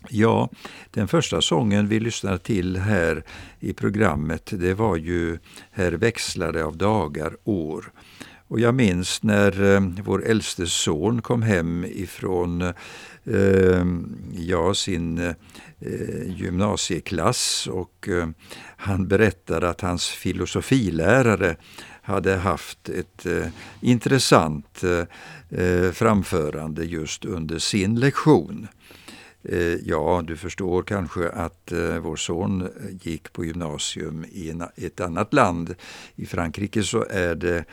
Ja, 0.09 0.49
den 0.91 1.07
första 1.07 1.41
sången 1.41 1.87
vi 1.87 1.99
lyssnade 1.99 2.37
till 2.39 2.77
här 2.77 3.23
i 3.59 3.73
programmet, 3.73 4.49
det 4.53 4.73
var 4.73 4.95
ju 4.95 5.37
Här 5.71 5.91
växlade 5.91 6.65
av 6.65 6.77
dagar 6.77 7.37
år. 7.43 7.91
Och 8.51 8.59
jag 8.59 8.75
minns 8.75 9.23
när 9.23 9.75
eh, 9.75 9.81
vår 10.03 10.25
äldste 10.25 10.67
son 10.67 11.21
kom 11.21 11.41
hem 11.41 11.85
ifrån 11.85 12.61
eh, 13.23 13.85
ja, 14.33 14.73
sin 14.73 15.17
eh, 15.17 15.33
gymnasieklass 16.25 17.67
och 17.67 18.09
eh, 18.09 18.29
han 18.77 19.07
berättade 19.07 19.69
att 19.69 19.81
hans 19.81 20.07
filosofilärare 20.07 21.55
hade 22.01 22.35
haft 22.35 22.89
ett 22.89 23.25
eh, 23.25 23.47
intressant 23.81 24.83
eh, 24.83 25.05
eh 25.59 25.91
framförande 25.91 26.85
just 26.85 27.25
under 27.25 27.59
sin 27.59 27.99
lektion. 27.99 28.67
Eh, 29.43 29.75
ja, 29.83 30.23
du 30.27 30.37
förstår 30.37 30.83
kanske 30.83 31.29
att 31.29 31.71
eh, 31.71 31.99
vår 31.99 32.15
son 32.15 32.69
gick 33.01 33.33
på 33.33 33.45
gymnasium 33.45 34.25
i 34.31 34.53
ett 34.75 34.99
annat 34.99 35.33
land. 35.33 35.75
I 36.15 36.25
Frankrike 36.25 36.83
så 36.83 37.05
är 37.09 37.35
det 37.35 37.65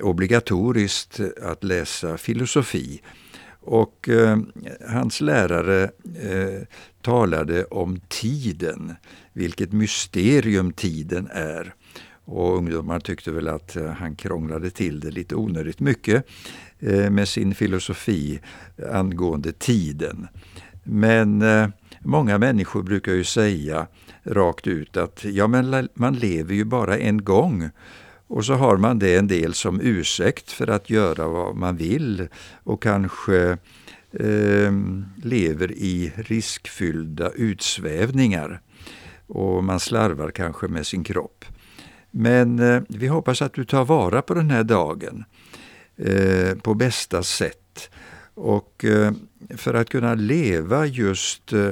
obligatoriskt 0.00 1.20
att 1.42 1.64
läsa 1.64 2.18
filosofi. 2.18 3.02
Och 3.60 4.08
eh, 4.08 4.38
hans 4.88 5.20
lärare 5.20 5.82
eh, 6.22 6.62
talade 7.02 7.64
om 7.64 8.00
tiden, 8.08 8.94
vilket 9.32 9.72
mysterium 9.72 10.72
tiden 10.72 11.28
är. 11.32 11.74
Och 12.24 12.56
ungdomar 12.56 13.00
tyckte 13.00 13.30
väl 13.30 13.48
att 13.48 13.76
eh, 13.76 13.90
han 13.90 14.16
krånglade 14.16 14.70
till 14.70 15.00
det 15.00 15.10
lite 15.10 15.34
onödigt 15.34 15.80
mycket 15.80 16.26
eh, 16.78 17.10
med 17.10 17.28
sin 17.28 17.54
filosofi 17.54 18.40
angående 18.92 19.52
tiden. 19.52 20.28
Men 20.84 21.42
eh, 21.42 21.68
många 22.00 22.38
människor 22.38 22.82
brukar 22.82 23.12
ju 23.12 23.24
säga 23.24 23.86
rakt 24.24 24.66
ut 24.66 24.96
att 24.96 25.24
ja, 25.24 25.46
men 25.46 25.88
man 25.94 26.14
lever 26.14 26.54
ju 26.54 26.64
bara 26.64 26.98
en 26.98 27.24
gång. 27.24 27.70
Och 28.28 28.44
så 28.44 28.54
har 28.54 28.76
man 28.76 28.98
det 28.98 29.16
en 29.16 29.28
del 29.28 29.54
som 29.54 29.80
ursäkt 29.80 30.52
för 30.52 30.70
att 30.70 30.90
göra 30.90 31.28
vad 31.28 31.56
man 31.56 31.76
vill 31.76 32.28
och 32.64 32.82
kanske 32.82 33.58
eh, 34.12 34.72
lever 35.22 35.72
i 35.72 36.12
riskfyllda 36.16 37.30
utsvävningar. 37.30 38.60
Och 39.26 39.64
man 39.64 39.80
slarvar 39.80 40.30
kanske 40.30 40.68
med 40.68 40.86
sin 40.86 41.04
kropp. 41.04 41.44
Men 42.10 42.58
eh, 42.58 42.82
vi 42.88 43.06
hoppas 43.06 43.42
att 43.42 43.54
du 43.54 43.64
tar 43.64 43.84
vara 43.84 44.22
på 44.22 44.34
den 44.34 44.50
här 44.50 44.64
dagen 44.64 45.24
eh, 45.96 46.54
på 46.54 46.74
bästa 46.74 47.22
sätt. 47.22 47.90
Och 48.38 48.84
eh, 48.84 49.12
för 49.56 49.74
att 49.74 49.88
kunna 49.88 50.14
leva 50.14 50.86
just 50.86 51.52
eh, 51.52 51.70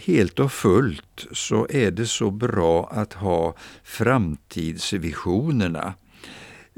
helt 0.00 0.38
och 0.38 0.52
fullt 0.52 1.26
så 1.32 1.66
är 1.70 1.90
det 1.90 2.06
så 2.06 2.30
bra 2.30 2.90
att 2.92 3.12
ha 3.12 3.54
framtidsvisionerna. 3.84 5.94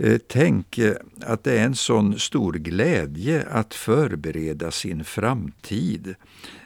Eh, 0.03 0.19
tänk 0.27 0.79
eh, 0.79 0.95
att 1.21 1.45
det 1.45 1.59
är 1.59 1.65
en 1.65 1.75
sån 1.75 2.19
stor 2.19 2.53
glädje 2.53 3.47
att 3.51 3.75
förbereda 3.75 4.71
sin 4.71 5.05
framtid. 5.05 6.15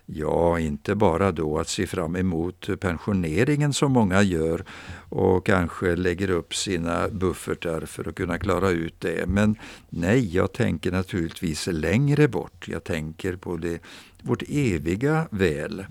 Ja, 0.07 0.59
inte 0.59 0.95
bara 0.95 1.33
då 1.33 1.59
att 1.59 1.69
se 1.69 1.87
fram 1.87 2.17
emot 2.17 2.69
pensioneringen 2.81 3.73
som 3.73 3.93
många 3.93 4.23
gör 4.23 4.65
och 5.09 5.47
kanske 5.47 5.97
lägger 5.97 6.31
upp 6.31 6.55
sina 6.55 7.09
buffertar 7.09 7.81
för 7.81 8.09
att 8.09 8.15
kunna 8.15 8.39
klara 8.39 8.71
ut 8.71 9.01
det. 9.01 9.29
Men 9.29 9.57
nej, 9.89 10.37
jag 10.37 10.53
tänker 10.53 10.93
naturligtvis 10.93 11.67
längre 11.67 12.29
bort. 12.29 12.69
Jag 12.69 12.85
tänker 12.85 13.37
på 13.37 13.57
det, 13.57 13.79
vårt 14.23 14.43
eviga 14.49 15.29
väl. 15.31 15.85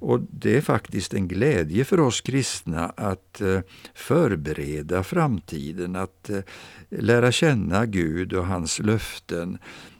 Och 0.00 0.20
det 0.30 0.56
är 0.56 0.60
faktiskt 0.60 1.14
en 1.14 1.28
glädje 1.28 1.84
för 1.84 2.00
oss 2.00 2.20
kristna 2.20 2.86
att 2.96 3.40
eh, 3.40 3.60
förbereda 3.94 5.02
framtiden, 5.02 5.96
att 5.96 6.30
eh, 6.30 6.40
lära 6.88 7.32
känna 7.32 7.86
Gud 7.86 8.32
och 8.32 8.46
hans 8.46 8.78
löften 8.78 9.58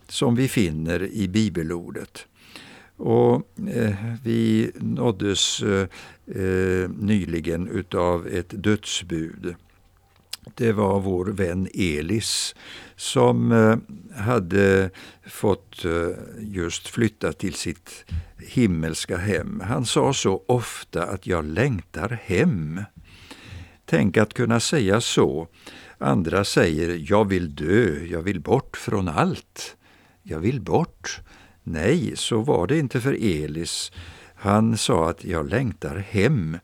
som 0.09 0.35
vi 0.35 0.49
finner 0.49 1.03
i 1.03 1.29
bibelordet. 1.29 2.27
Och 2.97 3.35
eh, 3.69 3.95
vi 4.25 4.71
nåddes 4.75 5.63
eh, 5.63 5.89
eh 6.27 6.91
nyligen 6.91 7.69
utav 7.69 8.27
ett 8.27 8.63
dödsbud. 8.63 9.55
Det 10.55 10.73
var 10.73 11.01
vår 11.01 11.27
vän 11.27 11.69
Elis 11.75 12.55
som 12.97 13.53
eh, 13.53 13.77
hade 14.23 14.91
fått 15.27 15.85
eh, 15.85 16.17
just 16.39 16.89
flytta 16.89 17.33
till 17.33 17.55
sitt 17.55 18.05
himmelska 18.39 19.17
hem. 19.17 19.63
Han 19.65 19.87
sa 19.87 20.13
så 20.13 20.43
ofta 20.47 21.03
att 21.03 21.27
jag 21.27 21.45
längtar 21.45 22.21
hem. 22.25 22.81
Tänk 23.85 24.17
att 24.17 24.35
kunna 24.35 24.61
säga 24.61 25.01
så. 25.01 25.49
Andra 25.99 26.45
säger 26.45 27.05
jag 27.11 27.29
vill 27.29 27.55
dö, 27.55 28.05
jag 28.05 28.23
vill 28.23 28.41
bort 28.41 28.77
från 28.77 29.09
allt. 29.09 29.77
Jag 30.23 30.39
vill 30.39 30.61
bort. 30.61 31.21
Nej, 31.63 32.13
så 32.15 32.39
var 32.41 32.67
det 32.67 32.79
inte 32.79 33.01
för 33.01 33.13
Elis. 33.13 33.93
Han 34.35 34.77
sa 34.77 35.11
att 35.11 35.25
jag 35.25 35.51
längtar 35.51 35.97
hem. 35.97 36.59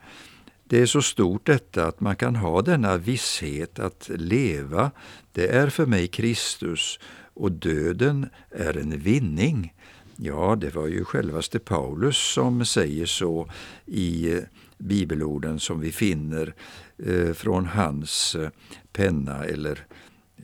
Det 0.67 0.81
är 0.81 0.87
så 0.87 1.03
stort 1.03 1.47
detta 1.47 1.87
att 1.87 2.01
man 2.01 2.17
kan 2.17 2.37
ha 2.37 2.63
denna 2.63 2.97
visshet 2.97 3.79
att 3.79 4.11
leva, 4.15 4.91
det 5.33 5.47
är 5.47 5.69
för 5.69 5.87
mig 5.87 6.07
Kristus 6.07 6.99
och 7.35 7.53
döden 7.53 8.29
är 8.51 8.77
en 8.77 8.99
vinning. 8.99 9.75
Ja, 10.17 10.57
det 10.61 10.75
var 10.75 10.87
ju 10.87 11.05
självaste 11.05 11.59
Paulus 11.59 12.17
som 12.17 12.65
säger 12.65 13.07
så 13.07 13.51
i 13.87 14.33
eh, 14.33 14.39
bibelorden 14.79 15.61
som 15.61 15.81
vi 15.81 15.93
finner 15.93 16.55
eh, 16.99 17.33
från 17.33 17.67
hans 17.67 18.35
eh, 18.35 18.51
penna, 18.93 19.45
eller 19.45 19.87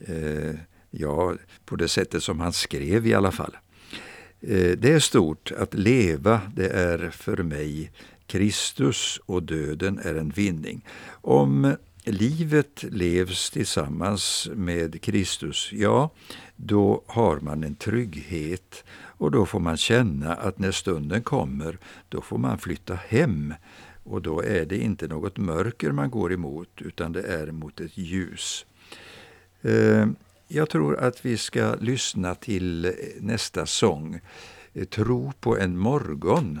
eh, 0.05 0.55
ja, 0.91 1.35
på 1.65 1.75
det 1.75 1.87
sättet 1.87 2.23
som 2.23 2.39
han 2.39 2.53
skrev 2.53 3.07
i 3.07 3.13
alla 3.13 3.31
fall. 3.31 3.57
Eh, 4.41 4.77
det 4.77 4.93
är 4.93 4.99
stort 4.99 5.51
att 5.57 5.73
leva, 5.73 6.41
det 6.55 6.67
är 6.67 7.09
för 7.09 7.43
mig 7.43 7.91
Kristus 8.31 9.19
och 9.25 9.43
döden 9.43 9.99
är 9.99 10.15
en 10.15 10.29
vinning. 10.29 10.85
Om 11.11 11.75
livet 12.03 12.83
levs 12.83 13.49
tillsammans 13.49 14.49
med 14.55 15.01
Kristus, 15.01 15.69
ja, 15.73 16.09
då 16.55 17.03
har 17.07 17.39
man 17.39 17.63
en 17.63 17.75
trygghet 17.75 18.83
och 18.93 19.31
då 19.31 19.45
får 19.45 19.59
man 19.59 19.77
känna 19.77 20.33
att 20.33 20.59
när 20.59 20.71
stunden 20.71 21.23
kommer, 21.23 21.77
då 22.09 22.21
får 22.21 22.37
man 22.37 22.57
flytta 22.57 22.95
hem. 22.95 23.53
Och 24.03 24.21
då 24.21 24.43
är 24.43 24.65
det 24.65 24.77
inte 24.77 25.07
något 25.07 25.37
mörker 25.37 25.91
man 25.91 26.09
går 26.09 26.33
emot, 26.33 26.81
utan 26.81 27.11
det 27.11 27.23
är 27.23 27.51
mot 27.51 27.79
ett 27.79 27.97
ljus. 27.97 28.65
Eh, 29.61 30.07
jag 30.47 30.69
tror 30.69 30.99
att 30.99 31.25
vi 31.25 31.37
ska 31.37 31.75
lyssna 31.75 32.35
till 32.35 32.93
nästa 33.19 33.65
sång, 33.65 34.19
eh, 34.73 34.85
Tro 34.85 35.33
på 35.39 35.57
en 35.57 35.77
morgon. 35.77 36.59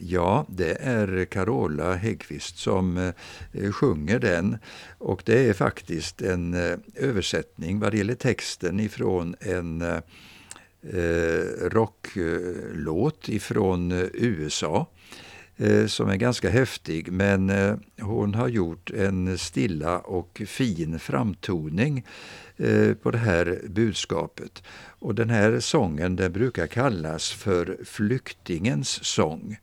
Ja, 0.00 0.46
det 0.48 0.76
är 0.80 1.24
Carola 1.24 1.94
Häggkvist 1.94 2.58
som 2.58 3.12
eh, 3.52 3.72
sjunger 3.72 4.18
den. 4.18 4.58
Och 4.98 5.22
det 5.24 5.48
är 5.48 5.52
faktiskt 5.52 6.22
en 6.22 6.54
eh, 6.54 6.78
översättning 6.94 7.80
vad 7.80 7.92
det 7.92 7.98
gäller 7.98 8.14
texten 8.14 8.80
ifrån 8.80 9.36
en 9.40 9.82
eh, 9.82 10.00
rocklåt 11.70 13.28
ifrån 13.28 13.92
USA 14.12 14.86
som 15.86 16.08
är 16.08 16.16
ganska 16.16 16.50
häftig. 16.50 17.12
Men 17.12 17.52
hon 18.00 18.34
har 18.34 18.48
gjort 18.48 18.90
en 18.90 19.38
stilla 19.38 19.98
och 19.98 20.42
fin 20.46 20.98
framtoning. 20.98 22.04
Eh, 22.60 22.94
på 22.94 23.10
det 23.10 23.18
här 23.18 23.60
budskapet. 23.68 24.62
Och 24.98 25.14
den 25.14 25.30
här 25.30 25.60
sången 25.60 26.16
den 26.16 26.32
brukar 26.32 26.66
kallas 26.66 27.30
för 27.30 27.78
flyktingens 27.84 29.04
sång. 29.04 29.58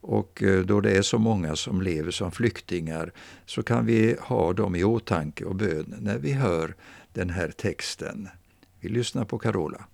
Och 0.00 0.42
eh, 0.42 0.60
då 0.60 0.80
det 0.80 0.96
är 0.96 1.02
så 1.02 1.18
många 1.18 1.56
som 1.56 1.82
lever 1.82 2.10
som 2.10 2.32
flyktingar 2.32 3.12
så 3.46 3.62
kan 3.62 3.86
vi 3.86 4.16
ha 4.20 4.52
dem 4.52 4.76
i 4.76 4.84
åtanke 4.84 5.44
och 5.44 5.54
bön 5.54 5.94
när 6.00 6.18
vi 6.18 6.32
hör 6.32 6.74
den 7.12 7.30
här 7.30 7.48
texten. 7.48 8.28
Vi 8.80 8.88
lyssnar 8.88 9.24
på 9.24 9.38
Carola. 9.38 9.84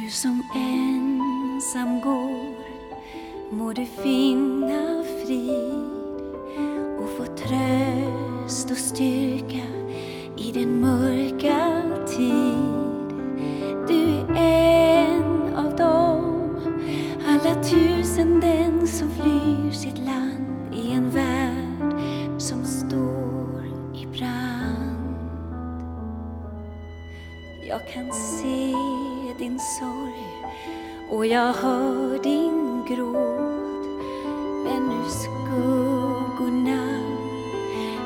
Du 0.00 0.10
som 0.10 0.42
ensam 0.54 2.00
går 2.00 2.54
må 3.52 3.72
du 3.72 3.86
finna 3.86 5.04
frid 5.04 6.34
och 6.98 7.08
få 7.16 7.24
tröst 7.36 8.70
och 8.70 8.76
styrka 8.76 9.66
i 10.36 10.52
den 10.54 10.80
mörka 10.80 11.82
tid. 12.06 13.14
Du 13.88 14.34
är 14.36 15.06
en 15.06 15.54
av 15.54 15.76
dem, 15.76 16.56
alla 17.28 17.62
tusenden 17.62 18.86
som 18.86 19.10
flyr 19.10 19.70
sitt 19.70 19.98
land 19.98 20.74
i 20.74 20.92
en 20.92 21.10
värld 21.10 22.40
som 22.40 22.64
står 22.64 23.64
i 23.94 24.06
brand. 24.06 25.16
Jag 27.68 27.88
kan 27.94 28.12
se 28.12 28.29
sorg 29.60 30.26
och 31.10 31.26
jag 31.26 31.52
hör 31.52 32.22
din 32.22 32.84
gråt. 32.88 33.86
Men 34.64 34.88
nu 34.88 35.08
skuggorna 35.08 36.88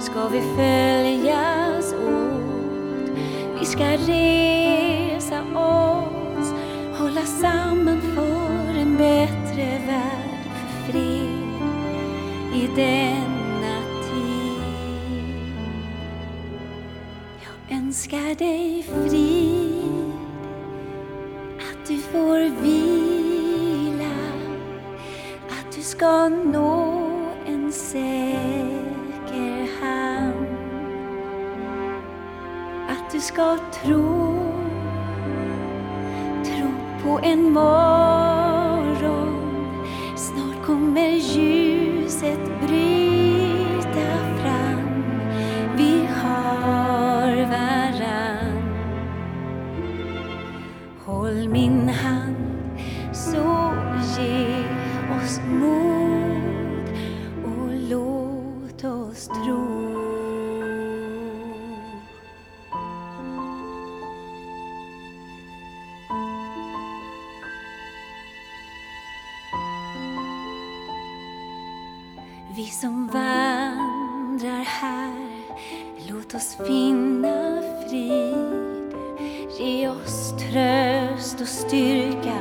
ska 0.01 0.29
vi 0.29 0.41
följas 0.41 1.93
åt. 1.93 3.19
Vi 3.61 3.67
ska 3.67 3.85
resa 3.85 5.43
oss, 5.59 6.53
hålla 6.99 7.23
samman 7.23 8.01
för 8.01 8.81
en 8.81 8.97
bättre 8.97 9.81
värld, 9.87 10.51
för 10.55 10.93
fred 10.93 11.35
i 12.55 12.69
denna 12.77 13.81
tid. 14.03 15.55
Jag 17.45 17.79
önskar 17.79 18.35
dig 18.35 18.83
frid, 18.83 19.44
får 22.15 22.63
vila, 22.63 24.15
att 25.49 25.77
du 25.77 25.83
ska 25.83 26.29
nå 26.29 27.03
en 27.47 27.73
säker 27.73 29.69
hamn. 29.81 30.47
Att 32.89 33.13
du 33.13 33.21
ska 33.21 33.59
tro, 33.83 34.35
tro 36.45 36.71
på 37.03 37.21
en 37.23 37.53
morgon. 37.53 39.35
Snart 40.17 40.67
kommer 40.67 41.11
ljuset 41.11 42.41
bryta 42.67 42.94
Vi 72.57 72.67
som 72.67 73.07
vandrar 73.07 74.65
här, 74.65 75.15
låt 76.09 76.35
oss 76.35 76.57
finna 76.67 77.63
frid. 77.89 78.95
Ge 79.59 79.89
oss 79.89 80.35
tröst 80.39 81.41
och 81.41 81.49
styrka 81.49 82.39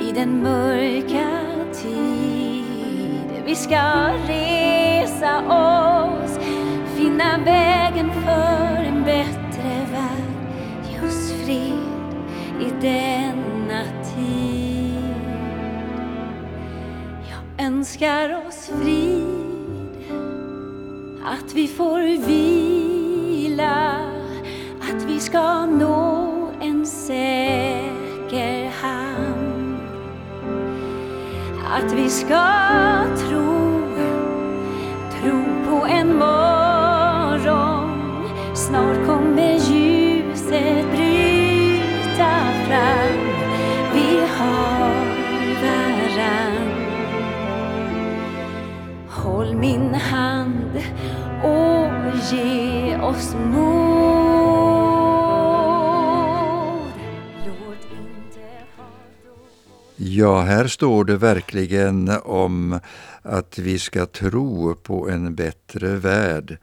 i 0.00 0.12
den 0.14 0.42
mörka 0.42 1.40
tid. 1.82 3.44
Vi 3.46 3.54
ska 3.54 4.10
resa 4.28 5.38
oss, 5.38 6.38
finna 6.96 7.38
vägen 7.44 8.10
för 8.12 8.84
en 8.84 9.04
bättre 9.04 9.86
värld. 9.92 10.34
Ge 10.90 11.08
oss 11.08 11.32
fred 11.32 11.78
i 12.60 12.70
denna 12.80 13.84
tid. 14.14 14.64
Jag 17.30 17.66
önskar 17.66 18.46
oss 18.46 18.70
frid, 18.82 19.03
att 21.24 21.54
vi 21.54 21.68
får 21.68 22.26
vila, 22.26 23.94
att 24.80 25.02
vi 25.02 25.20
ska 25.20 25.66
nå 25.66 26.50
en 26.60 26.86
säker 26.86 28.70
hamn. 28.82 29.76
Att 31.72 31.92
vi 31.92 32.08
ska 32.10 32.50
tro, 33.16 33.82
tro 35.20 35.44
på 35.68 35.86
en 35.86 36.18
morgon. 36.18 37.90
Snart 38.54 39.06
kommer 39.06 39.52
ljuset 39.52 40.90
bryta 40.92 42.53
Håll 49.44 49.56
min 49.56 49.94
hand 49.94 50.76
och 51.42 51.90
ge 52.32 52.96
oss 52.96 53.34
mod. 53.34 53.64
Låt 57.46 57.84
inte 57.92 58.40
Ja, 59.96 60.40
här 60.40 60.66
står 60.66 61.04
det 61.04 61.16
verkligen 61.16 62.08
om 62.24 62.80
att 63.22 63.58
vi 63.58 63.78
ska 63.78 64.06
tro 64.06 64.74
på 64.74 65.08
en 65.08 65.34
bättre 65.34 65.88
värld. 65.96 66.58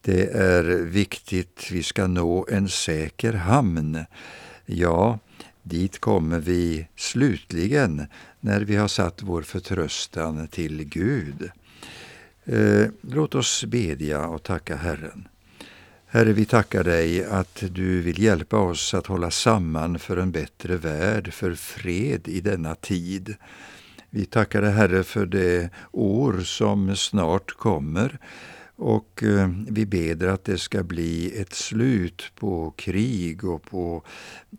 Det 0.00 0.30
är 0.30 0.62
viktigt, 0.84 1.68
vi 1.72 1.82
ska 1.82 2.06
nå 2.06 2.46
en 2.50 2.68
säker 2.68 3.32
hamn. 3.32 4.04
Ja, 4.66 5.18
dit 5.62 5.98
kommer 5.98 6.38
vi 6.38 6.88
slutligen 6.96 8.06
när 8.40 8.60
vi 8.60 8.76
har 8.76 8.88
satt 8.88 9.22
vår 9.22 9.42
förtröstan 9.42 10.48
till 10.48 10.84
Gud. 10.84 11.50
Eh, 12.46 12.86
låt 13.00 13.34
oss 13.34 13.64
bedja 13.64 14.26
och 14.26 14.42
tacka 14.42 14.76
Herren. 14.76 15.28
Herre, 16.06 16.32
vi 16.32 16.44
tackar 16.44 16.84
dig 16.84 17.24
att 17.24 17.62
du 17.70 18.00
vill 18.00 18.22
hjälpa 18.22 18.58
oss 18.58 18.94
att 18.94 19.06
hålla 19.06 19.30
samman 19.30 19.98
för 19.98 20.16
en 20.16 20.32
bättre 20.32 20.76
värld, 20.76 21.32
för 21.32 21.54
fred 21.54 22.28
i 22.28 22.40
denna 22.40 22.74
tid. 22.74 23.34
Vi 24.10 24.24
tackar 24.24 24.62
dig, 24.62 24.72
Herre, 24.72 25.04
för 25.04 25.26
det 25.26 25.70
år 25.92 26.40
som 26.40 26.96
snart 26.96 27.52
kommer 27.52 28.18
och 28.76 29.22
eh, 29.22 29.48
vi 29.68 29.86
ber 29.86 30.26
att 30.26 30.44
det 30.44 30.58
ska 30.58 30.82
bli 30.82 31.40
ett 31.40 31.52
slut 31.52 32.32
på 32.34 32.70
krig 32.76 33.44
och 33.44 33.62
på 33.62 34.02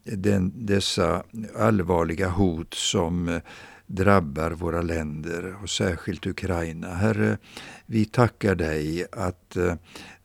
den, 0.03 0.53
dessa 0.55 1.23
allvarliga 1.57 2.29
hot 2.29 2.73
som 2.73 3.29
eh, 3.29 3.41
drabbar 3.87 4.51
våra 4.51 4.81
länder 4.81 5.55
och 5.63 5.69
särskilt 5.69 6.25
Ukraina. 6.25 6.93
Herre, 6.93 7.37
vi 7.85 8.05
tackar 8.05 8.55
dig 8.55 9.05
att 9.11 9.55
eh, 9.55 9.75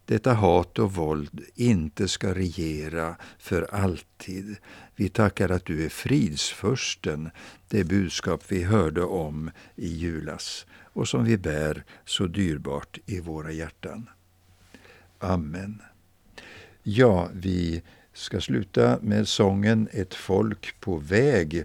detta 0.04 0.34
hat 0.34 0.78
och 0.78 0.94
våld 0.94 1.40
inte 1.54 2.08
ska 2.08 2.34
regera 2.34 3.16
för 3.38 3.74
alltid. 3.74 4.56
Vi 4.96 5.08
tackar 5.08 5.48
att 5.48 5.64
du 5.64 5.84
är 5.84 5.88
fridsförsten, 5.88 7.30
det 7.68 7.84
budskap 7.84 8.44
vi 8.48 8.62
hörde 8.62 9.02
om 9.02 9.50
i 9.76 9.88
julas 9.88 10.66
och 10.92 11.08
som 11.08 11.24
vi 11.24 11.38
bär 11.38 11.84
så 12.04 12.26
dyrbart 12.26 12.98
i 13.06 13.20
våra 13.20 13.52
hjärtan. 13.52 14.10
Amen. 15.18 15.82
Ja, 16.82 17.28
vi 17.34 17.82
ska 18.12 18.40
sluta 18.40 18.98
med 19.02 19.28
sången 19.28 19.88
Ett 19.92 20.14
folk 20.14 20.80
på 20.80 20.96
väg 20.96 21.64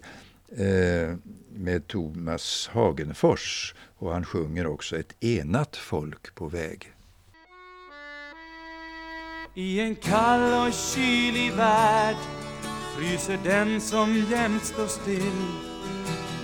Eh, 0.57 1.15
med 1.49 1.87
Thomas 1.87 2.69
Hagenfors 2.73 3.75
och 3.97 4.13
han 4.13 4.25
sjunger 4.25 4.67
också 4.67 4.97
Ett 4.97 5.23
enat 5.23 5.75
folk 5.75 6.35
på 6.35 6.47
väg. 6.47 6.91
I 9.53 9.79
en 9.79 9.95
kall 9.95 10.67
och 10.67 10.73
kylig 10.73 11.53
värld 11.53 12.15
fryser 12.97 13.39
den 13.43 13.81
som 13.81 14.25
jämt 14.31 14.65
står 14.65 14.87
still. 14.87 15.47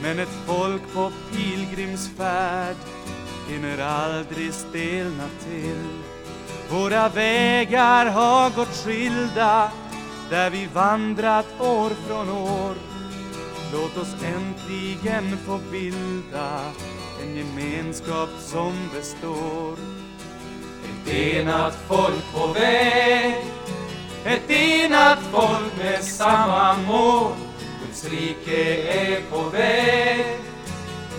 Men 0.01 0.19
ett 0.19 0.37
folk 0.45 0.93
på 0.93 1.11
pilgrimsfärd 1.31 2.75
hinner 3.49 3.77
aldrig 3.77 4.53
stelna 4.53 5.27
till. 5.49 5.87
Våra 6.69 7.09
vägar 7.09 8.05
har 8.05 8.55
gått 8.55 8.85
skilda 8.85 9.71
där 10.29 10.49
vi 10.49 10.65
vandrat 10.73 11.45
år 11.59 11.89
från 11.89 12.29
år. 12.29 12.90
Låt 13.73 13.97
oss 13.97 14.15
äntligen 14.23 15.37
få 15.45 15.59
bilda 15.71 16.59
en 17.21 17.35
gemenskap 17.35 18.29
som 18.39 18.73
består 18.93 19.77
Ett 20.85 21.13
enat 21.13 21.77
folk 21.87 22.33
på 22.33 22.47
väg 22.47 23.35
Ett 24.25 24.51
enat 24.51 25.19
folk 25.31 25.77
med 25.77 26.03
samma 26.03 26.77
mål 26.77 27.31
Guds 27.85 28.05
rike 28.05 28.75
är 28.91 29.21
på 29.31 29.49
väg 29.49 30.41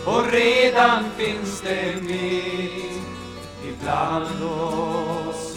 och 0.07 0.33
redan 0.33 1.05
finns 1.17 1.61
det 1.61 2.03
med 2.03 3.03
ibland 3.69 4.43
oss. 4.43 5.57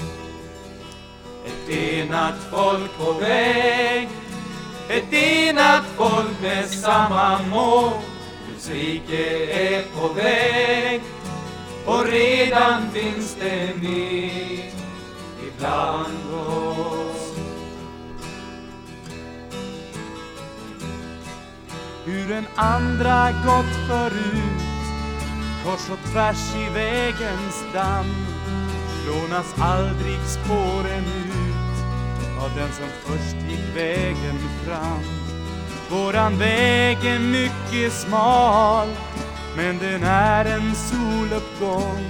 Ett 1.46 1.78
enat 1.78 2.36
folk 2.52 2.98
på 2.98 3.12
väg, 3.12 4.10
ett 4.90 5.14
enat 5.14 5.84
folk 5.98 6.42
med 6.42 6.70
samma 6.70 7.40
mål. 7.42 7.92
Guds 8.48 8.70
rike 8.70 9.46
är 9.46 9.84
på 10.00 10.08
väg 10.08 11.02
och 11.86 12.06
redan 12.06 12.92
finns 12.92 13.38
det 13.40 13.76
med 13.82 14.72
ibland 15.48 16.34
oss. 16.34 17.26
hur 22.06 22.32
en 22.32 22.46
andra 22.56 23.32
gått 23.32 23.88
förut 23.88 24.62
kors 25.64 25.90
och 25.90 26.12
tvärs 26.12 26.56
i 26.56 26.74
vägens 26.74 27.64
damm 27.74 28.16
lånas 29.08 29.56
aldrig 29.60 30.20
spåren 30.28 31.04
ut 31.30 31.35
av 32.44 32.52
den 32.56 32.72
som 32.72 32.88
först 33.04 33.36
gick 33.50 33.76
vägen 33.76 34.40
fram. 34.66 35.04
Våran 35.90 36.38
väg 36.38 36.98
är 37.06 37.20
mycket 37.20 37.94
smal 37.94 38.88
men 39.58 39.78
den 39.78 40.04
är 40.04 40.46
en 40.46 40.76
soluppgång 40.76 42.06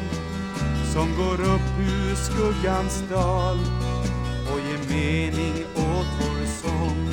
som 0.93 1.15
går 1.15 1.41
upp 1.41 1.79
ur 1.79 2.15
skuggans 2.15 3.03
dal 3.09 3.57
och 4.51 4.59
ger 4.59 4.95
mening 4.95 5.65
åt 5.75 6.07
vår 6.19 6.45
sång. 6.45 7.09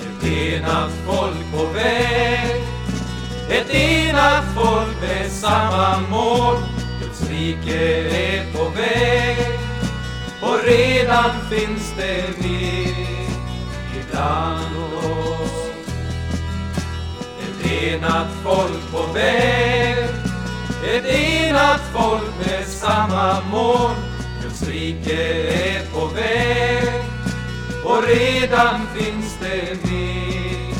Ett 0.00 0.26
enat 0.26 0.92
folk 1.06 1.52
på 1.52 1.66
väg 1.74 2.62
Ett 3.50 3.70
enat 3.70 4.44
folk 4.54 5.00
med 5.00 5.30
samma 5.30 6.00
mål. 6.10 6.56
Guds 7.02 7.30
rike 7.30 8.08
är 8.08 8.52
på 8.52 8.64
väg 8.68 9.65
och 10.42 10.58
redan 10.64 11.30
finns 11.50 11.94
det 11.96 12.24
med 12.38 12.94
ibland 14.00 14.76
oss 14.76 15.70
Ett 17.42 17.72
enat 17.72 18.28
folk 18.44 18.92
på 18.92 19.12
väg 19.12 19.98
Ett 20.94 21.06
enat 21.06 21.80
folk 21.94 22.46
med 22.46 22.66
samma 22.66 23.40
mål 23.40 23.94
Guds 24.42 24.62
rike 24.62 25.42
är 25.52 25.86
på 25.92 26.06
väg 26.06 27.06
och 27.86 28.02
redan 28.02 28.86
finns 28.94 29.36
det 29.40 29.90
med 29.90 30.74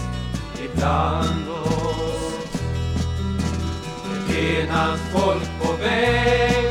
ibland 0.64 1.48
oss. 1.48 2.60
Ett 4.10 4.36
enat 4.36 5.00
folk 5.12 5.48
på 5.62 5.72
väg, 5.72 6.64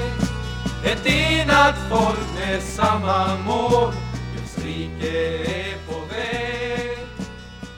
ett 0.84 1.06
enat 1.06 1.76
folk 1.89 2.25
med 2.56 2.63
samma 2.63 3.38
mål. 3.38 3.94
Guds 4.36 4.65
rike 4.65 5.44
är 5.44 5.78
på 5.88 6.00
väg 6.00 6.98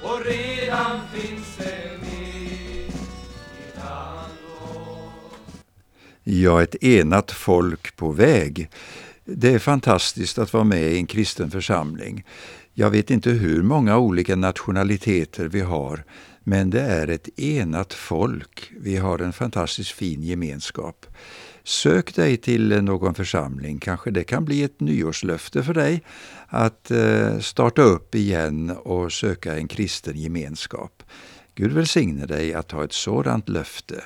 och 0.03 0.25
redan 0.25 0.99
finns 1.13 1.57
det 1.57 1.89
med. 2.01 2.91
Ja, 6.23 6.63
ett 6.63 6.83
enat 6.83 7.31
folk 7.31 7.95
på 7.95 8.11
väg. 8.11 8.69
Det 9.25 9.53
är 9.53 9.59
fantastiskt 9.59 10.37
att 10.37 10.53
vara 10.53 10.63
med 10.63 10.91
i 10.91 10.97
en 10.97 11.07
kristen 11.07 11.51
församling. 11.51 12.25
Jag 12.73 12.89
vet 12.89 13.11
inte 13.11 13.29
hur 13.29 13.61
många 13.63 13.97
olika 13.97 14.35
nationaliteter 14.35 15.45
vi 15.47 15.61
har, 15.61 16.03
men 16.43 16.69
det 16.69 16.81
är 16.81 17.07
ett 17.07 17.39
enat 17.39 17.93
folk. 17.93 18.71
Vi 18.79 18.97
har 18.97 19.19
en 19.19 19.33
fantastiskt 19.33 19.91
fin 19.91 20.23
gemenskap. 20.23 21.05
Sök 21.67 22.15
dig 22.15 22.37
till 22.37 22.83
någon 22.83 23.13
församling, 23.13 23.79
kanske 23.79 24.11
det 24.11 24.23
kan 24.23 24.45
bli 24.45 24.63
ett 24.63 24.79
nyårslöfte 24.79 25.63
för 25.63 25.73
dig 25.73 26.03
att 26.47 26.91
eh, 26.91 27.39
starta 27.39 27.81
upp 27.81 28.15
igen 28.15 28.69
och 28.69 29.11
söka 29.11 29.57
en 29.57 29.67
kristen 29.67 30.17
gemenskap. 30.17 31.03
Gud 31.55 31.71
välsigne 31.71 32.25
dig 32.25 32.53
att 32.53 32.71
ha 32.71 32.83
ett 32.83 32.93
sådant 32.93 33.49
löfte. 33.49 34.03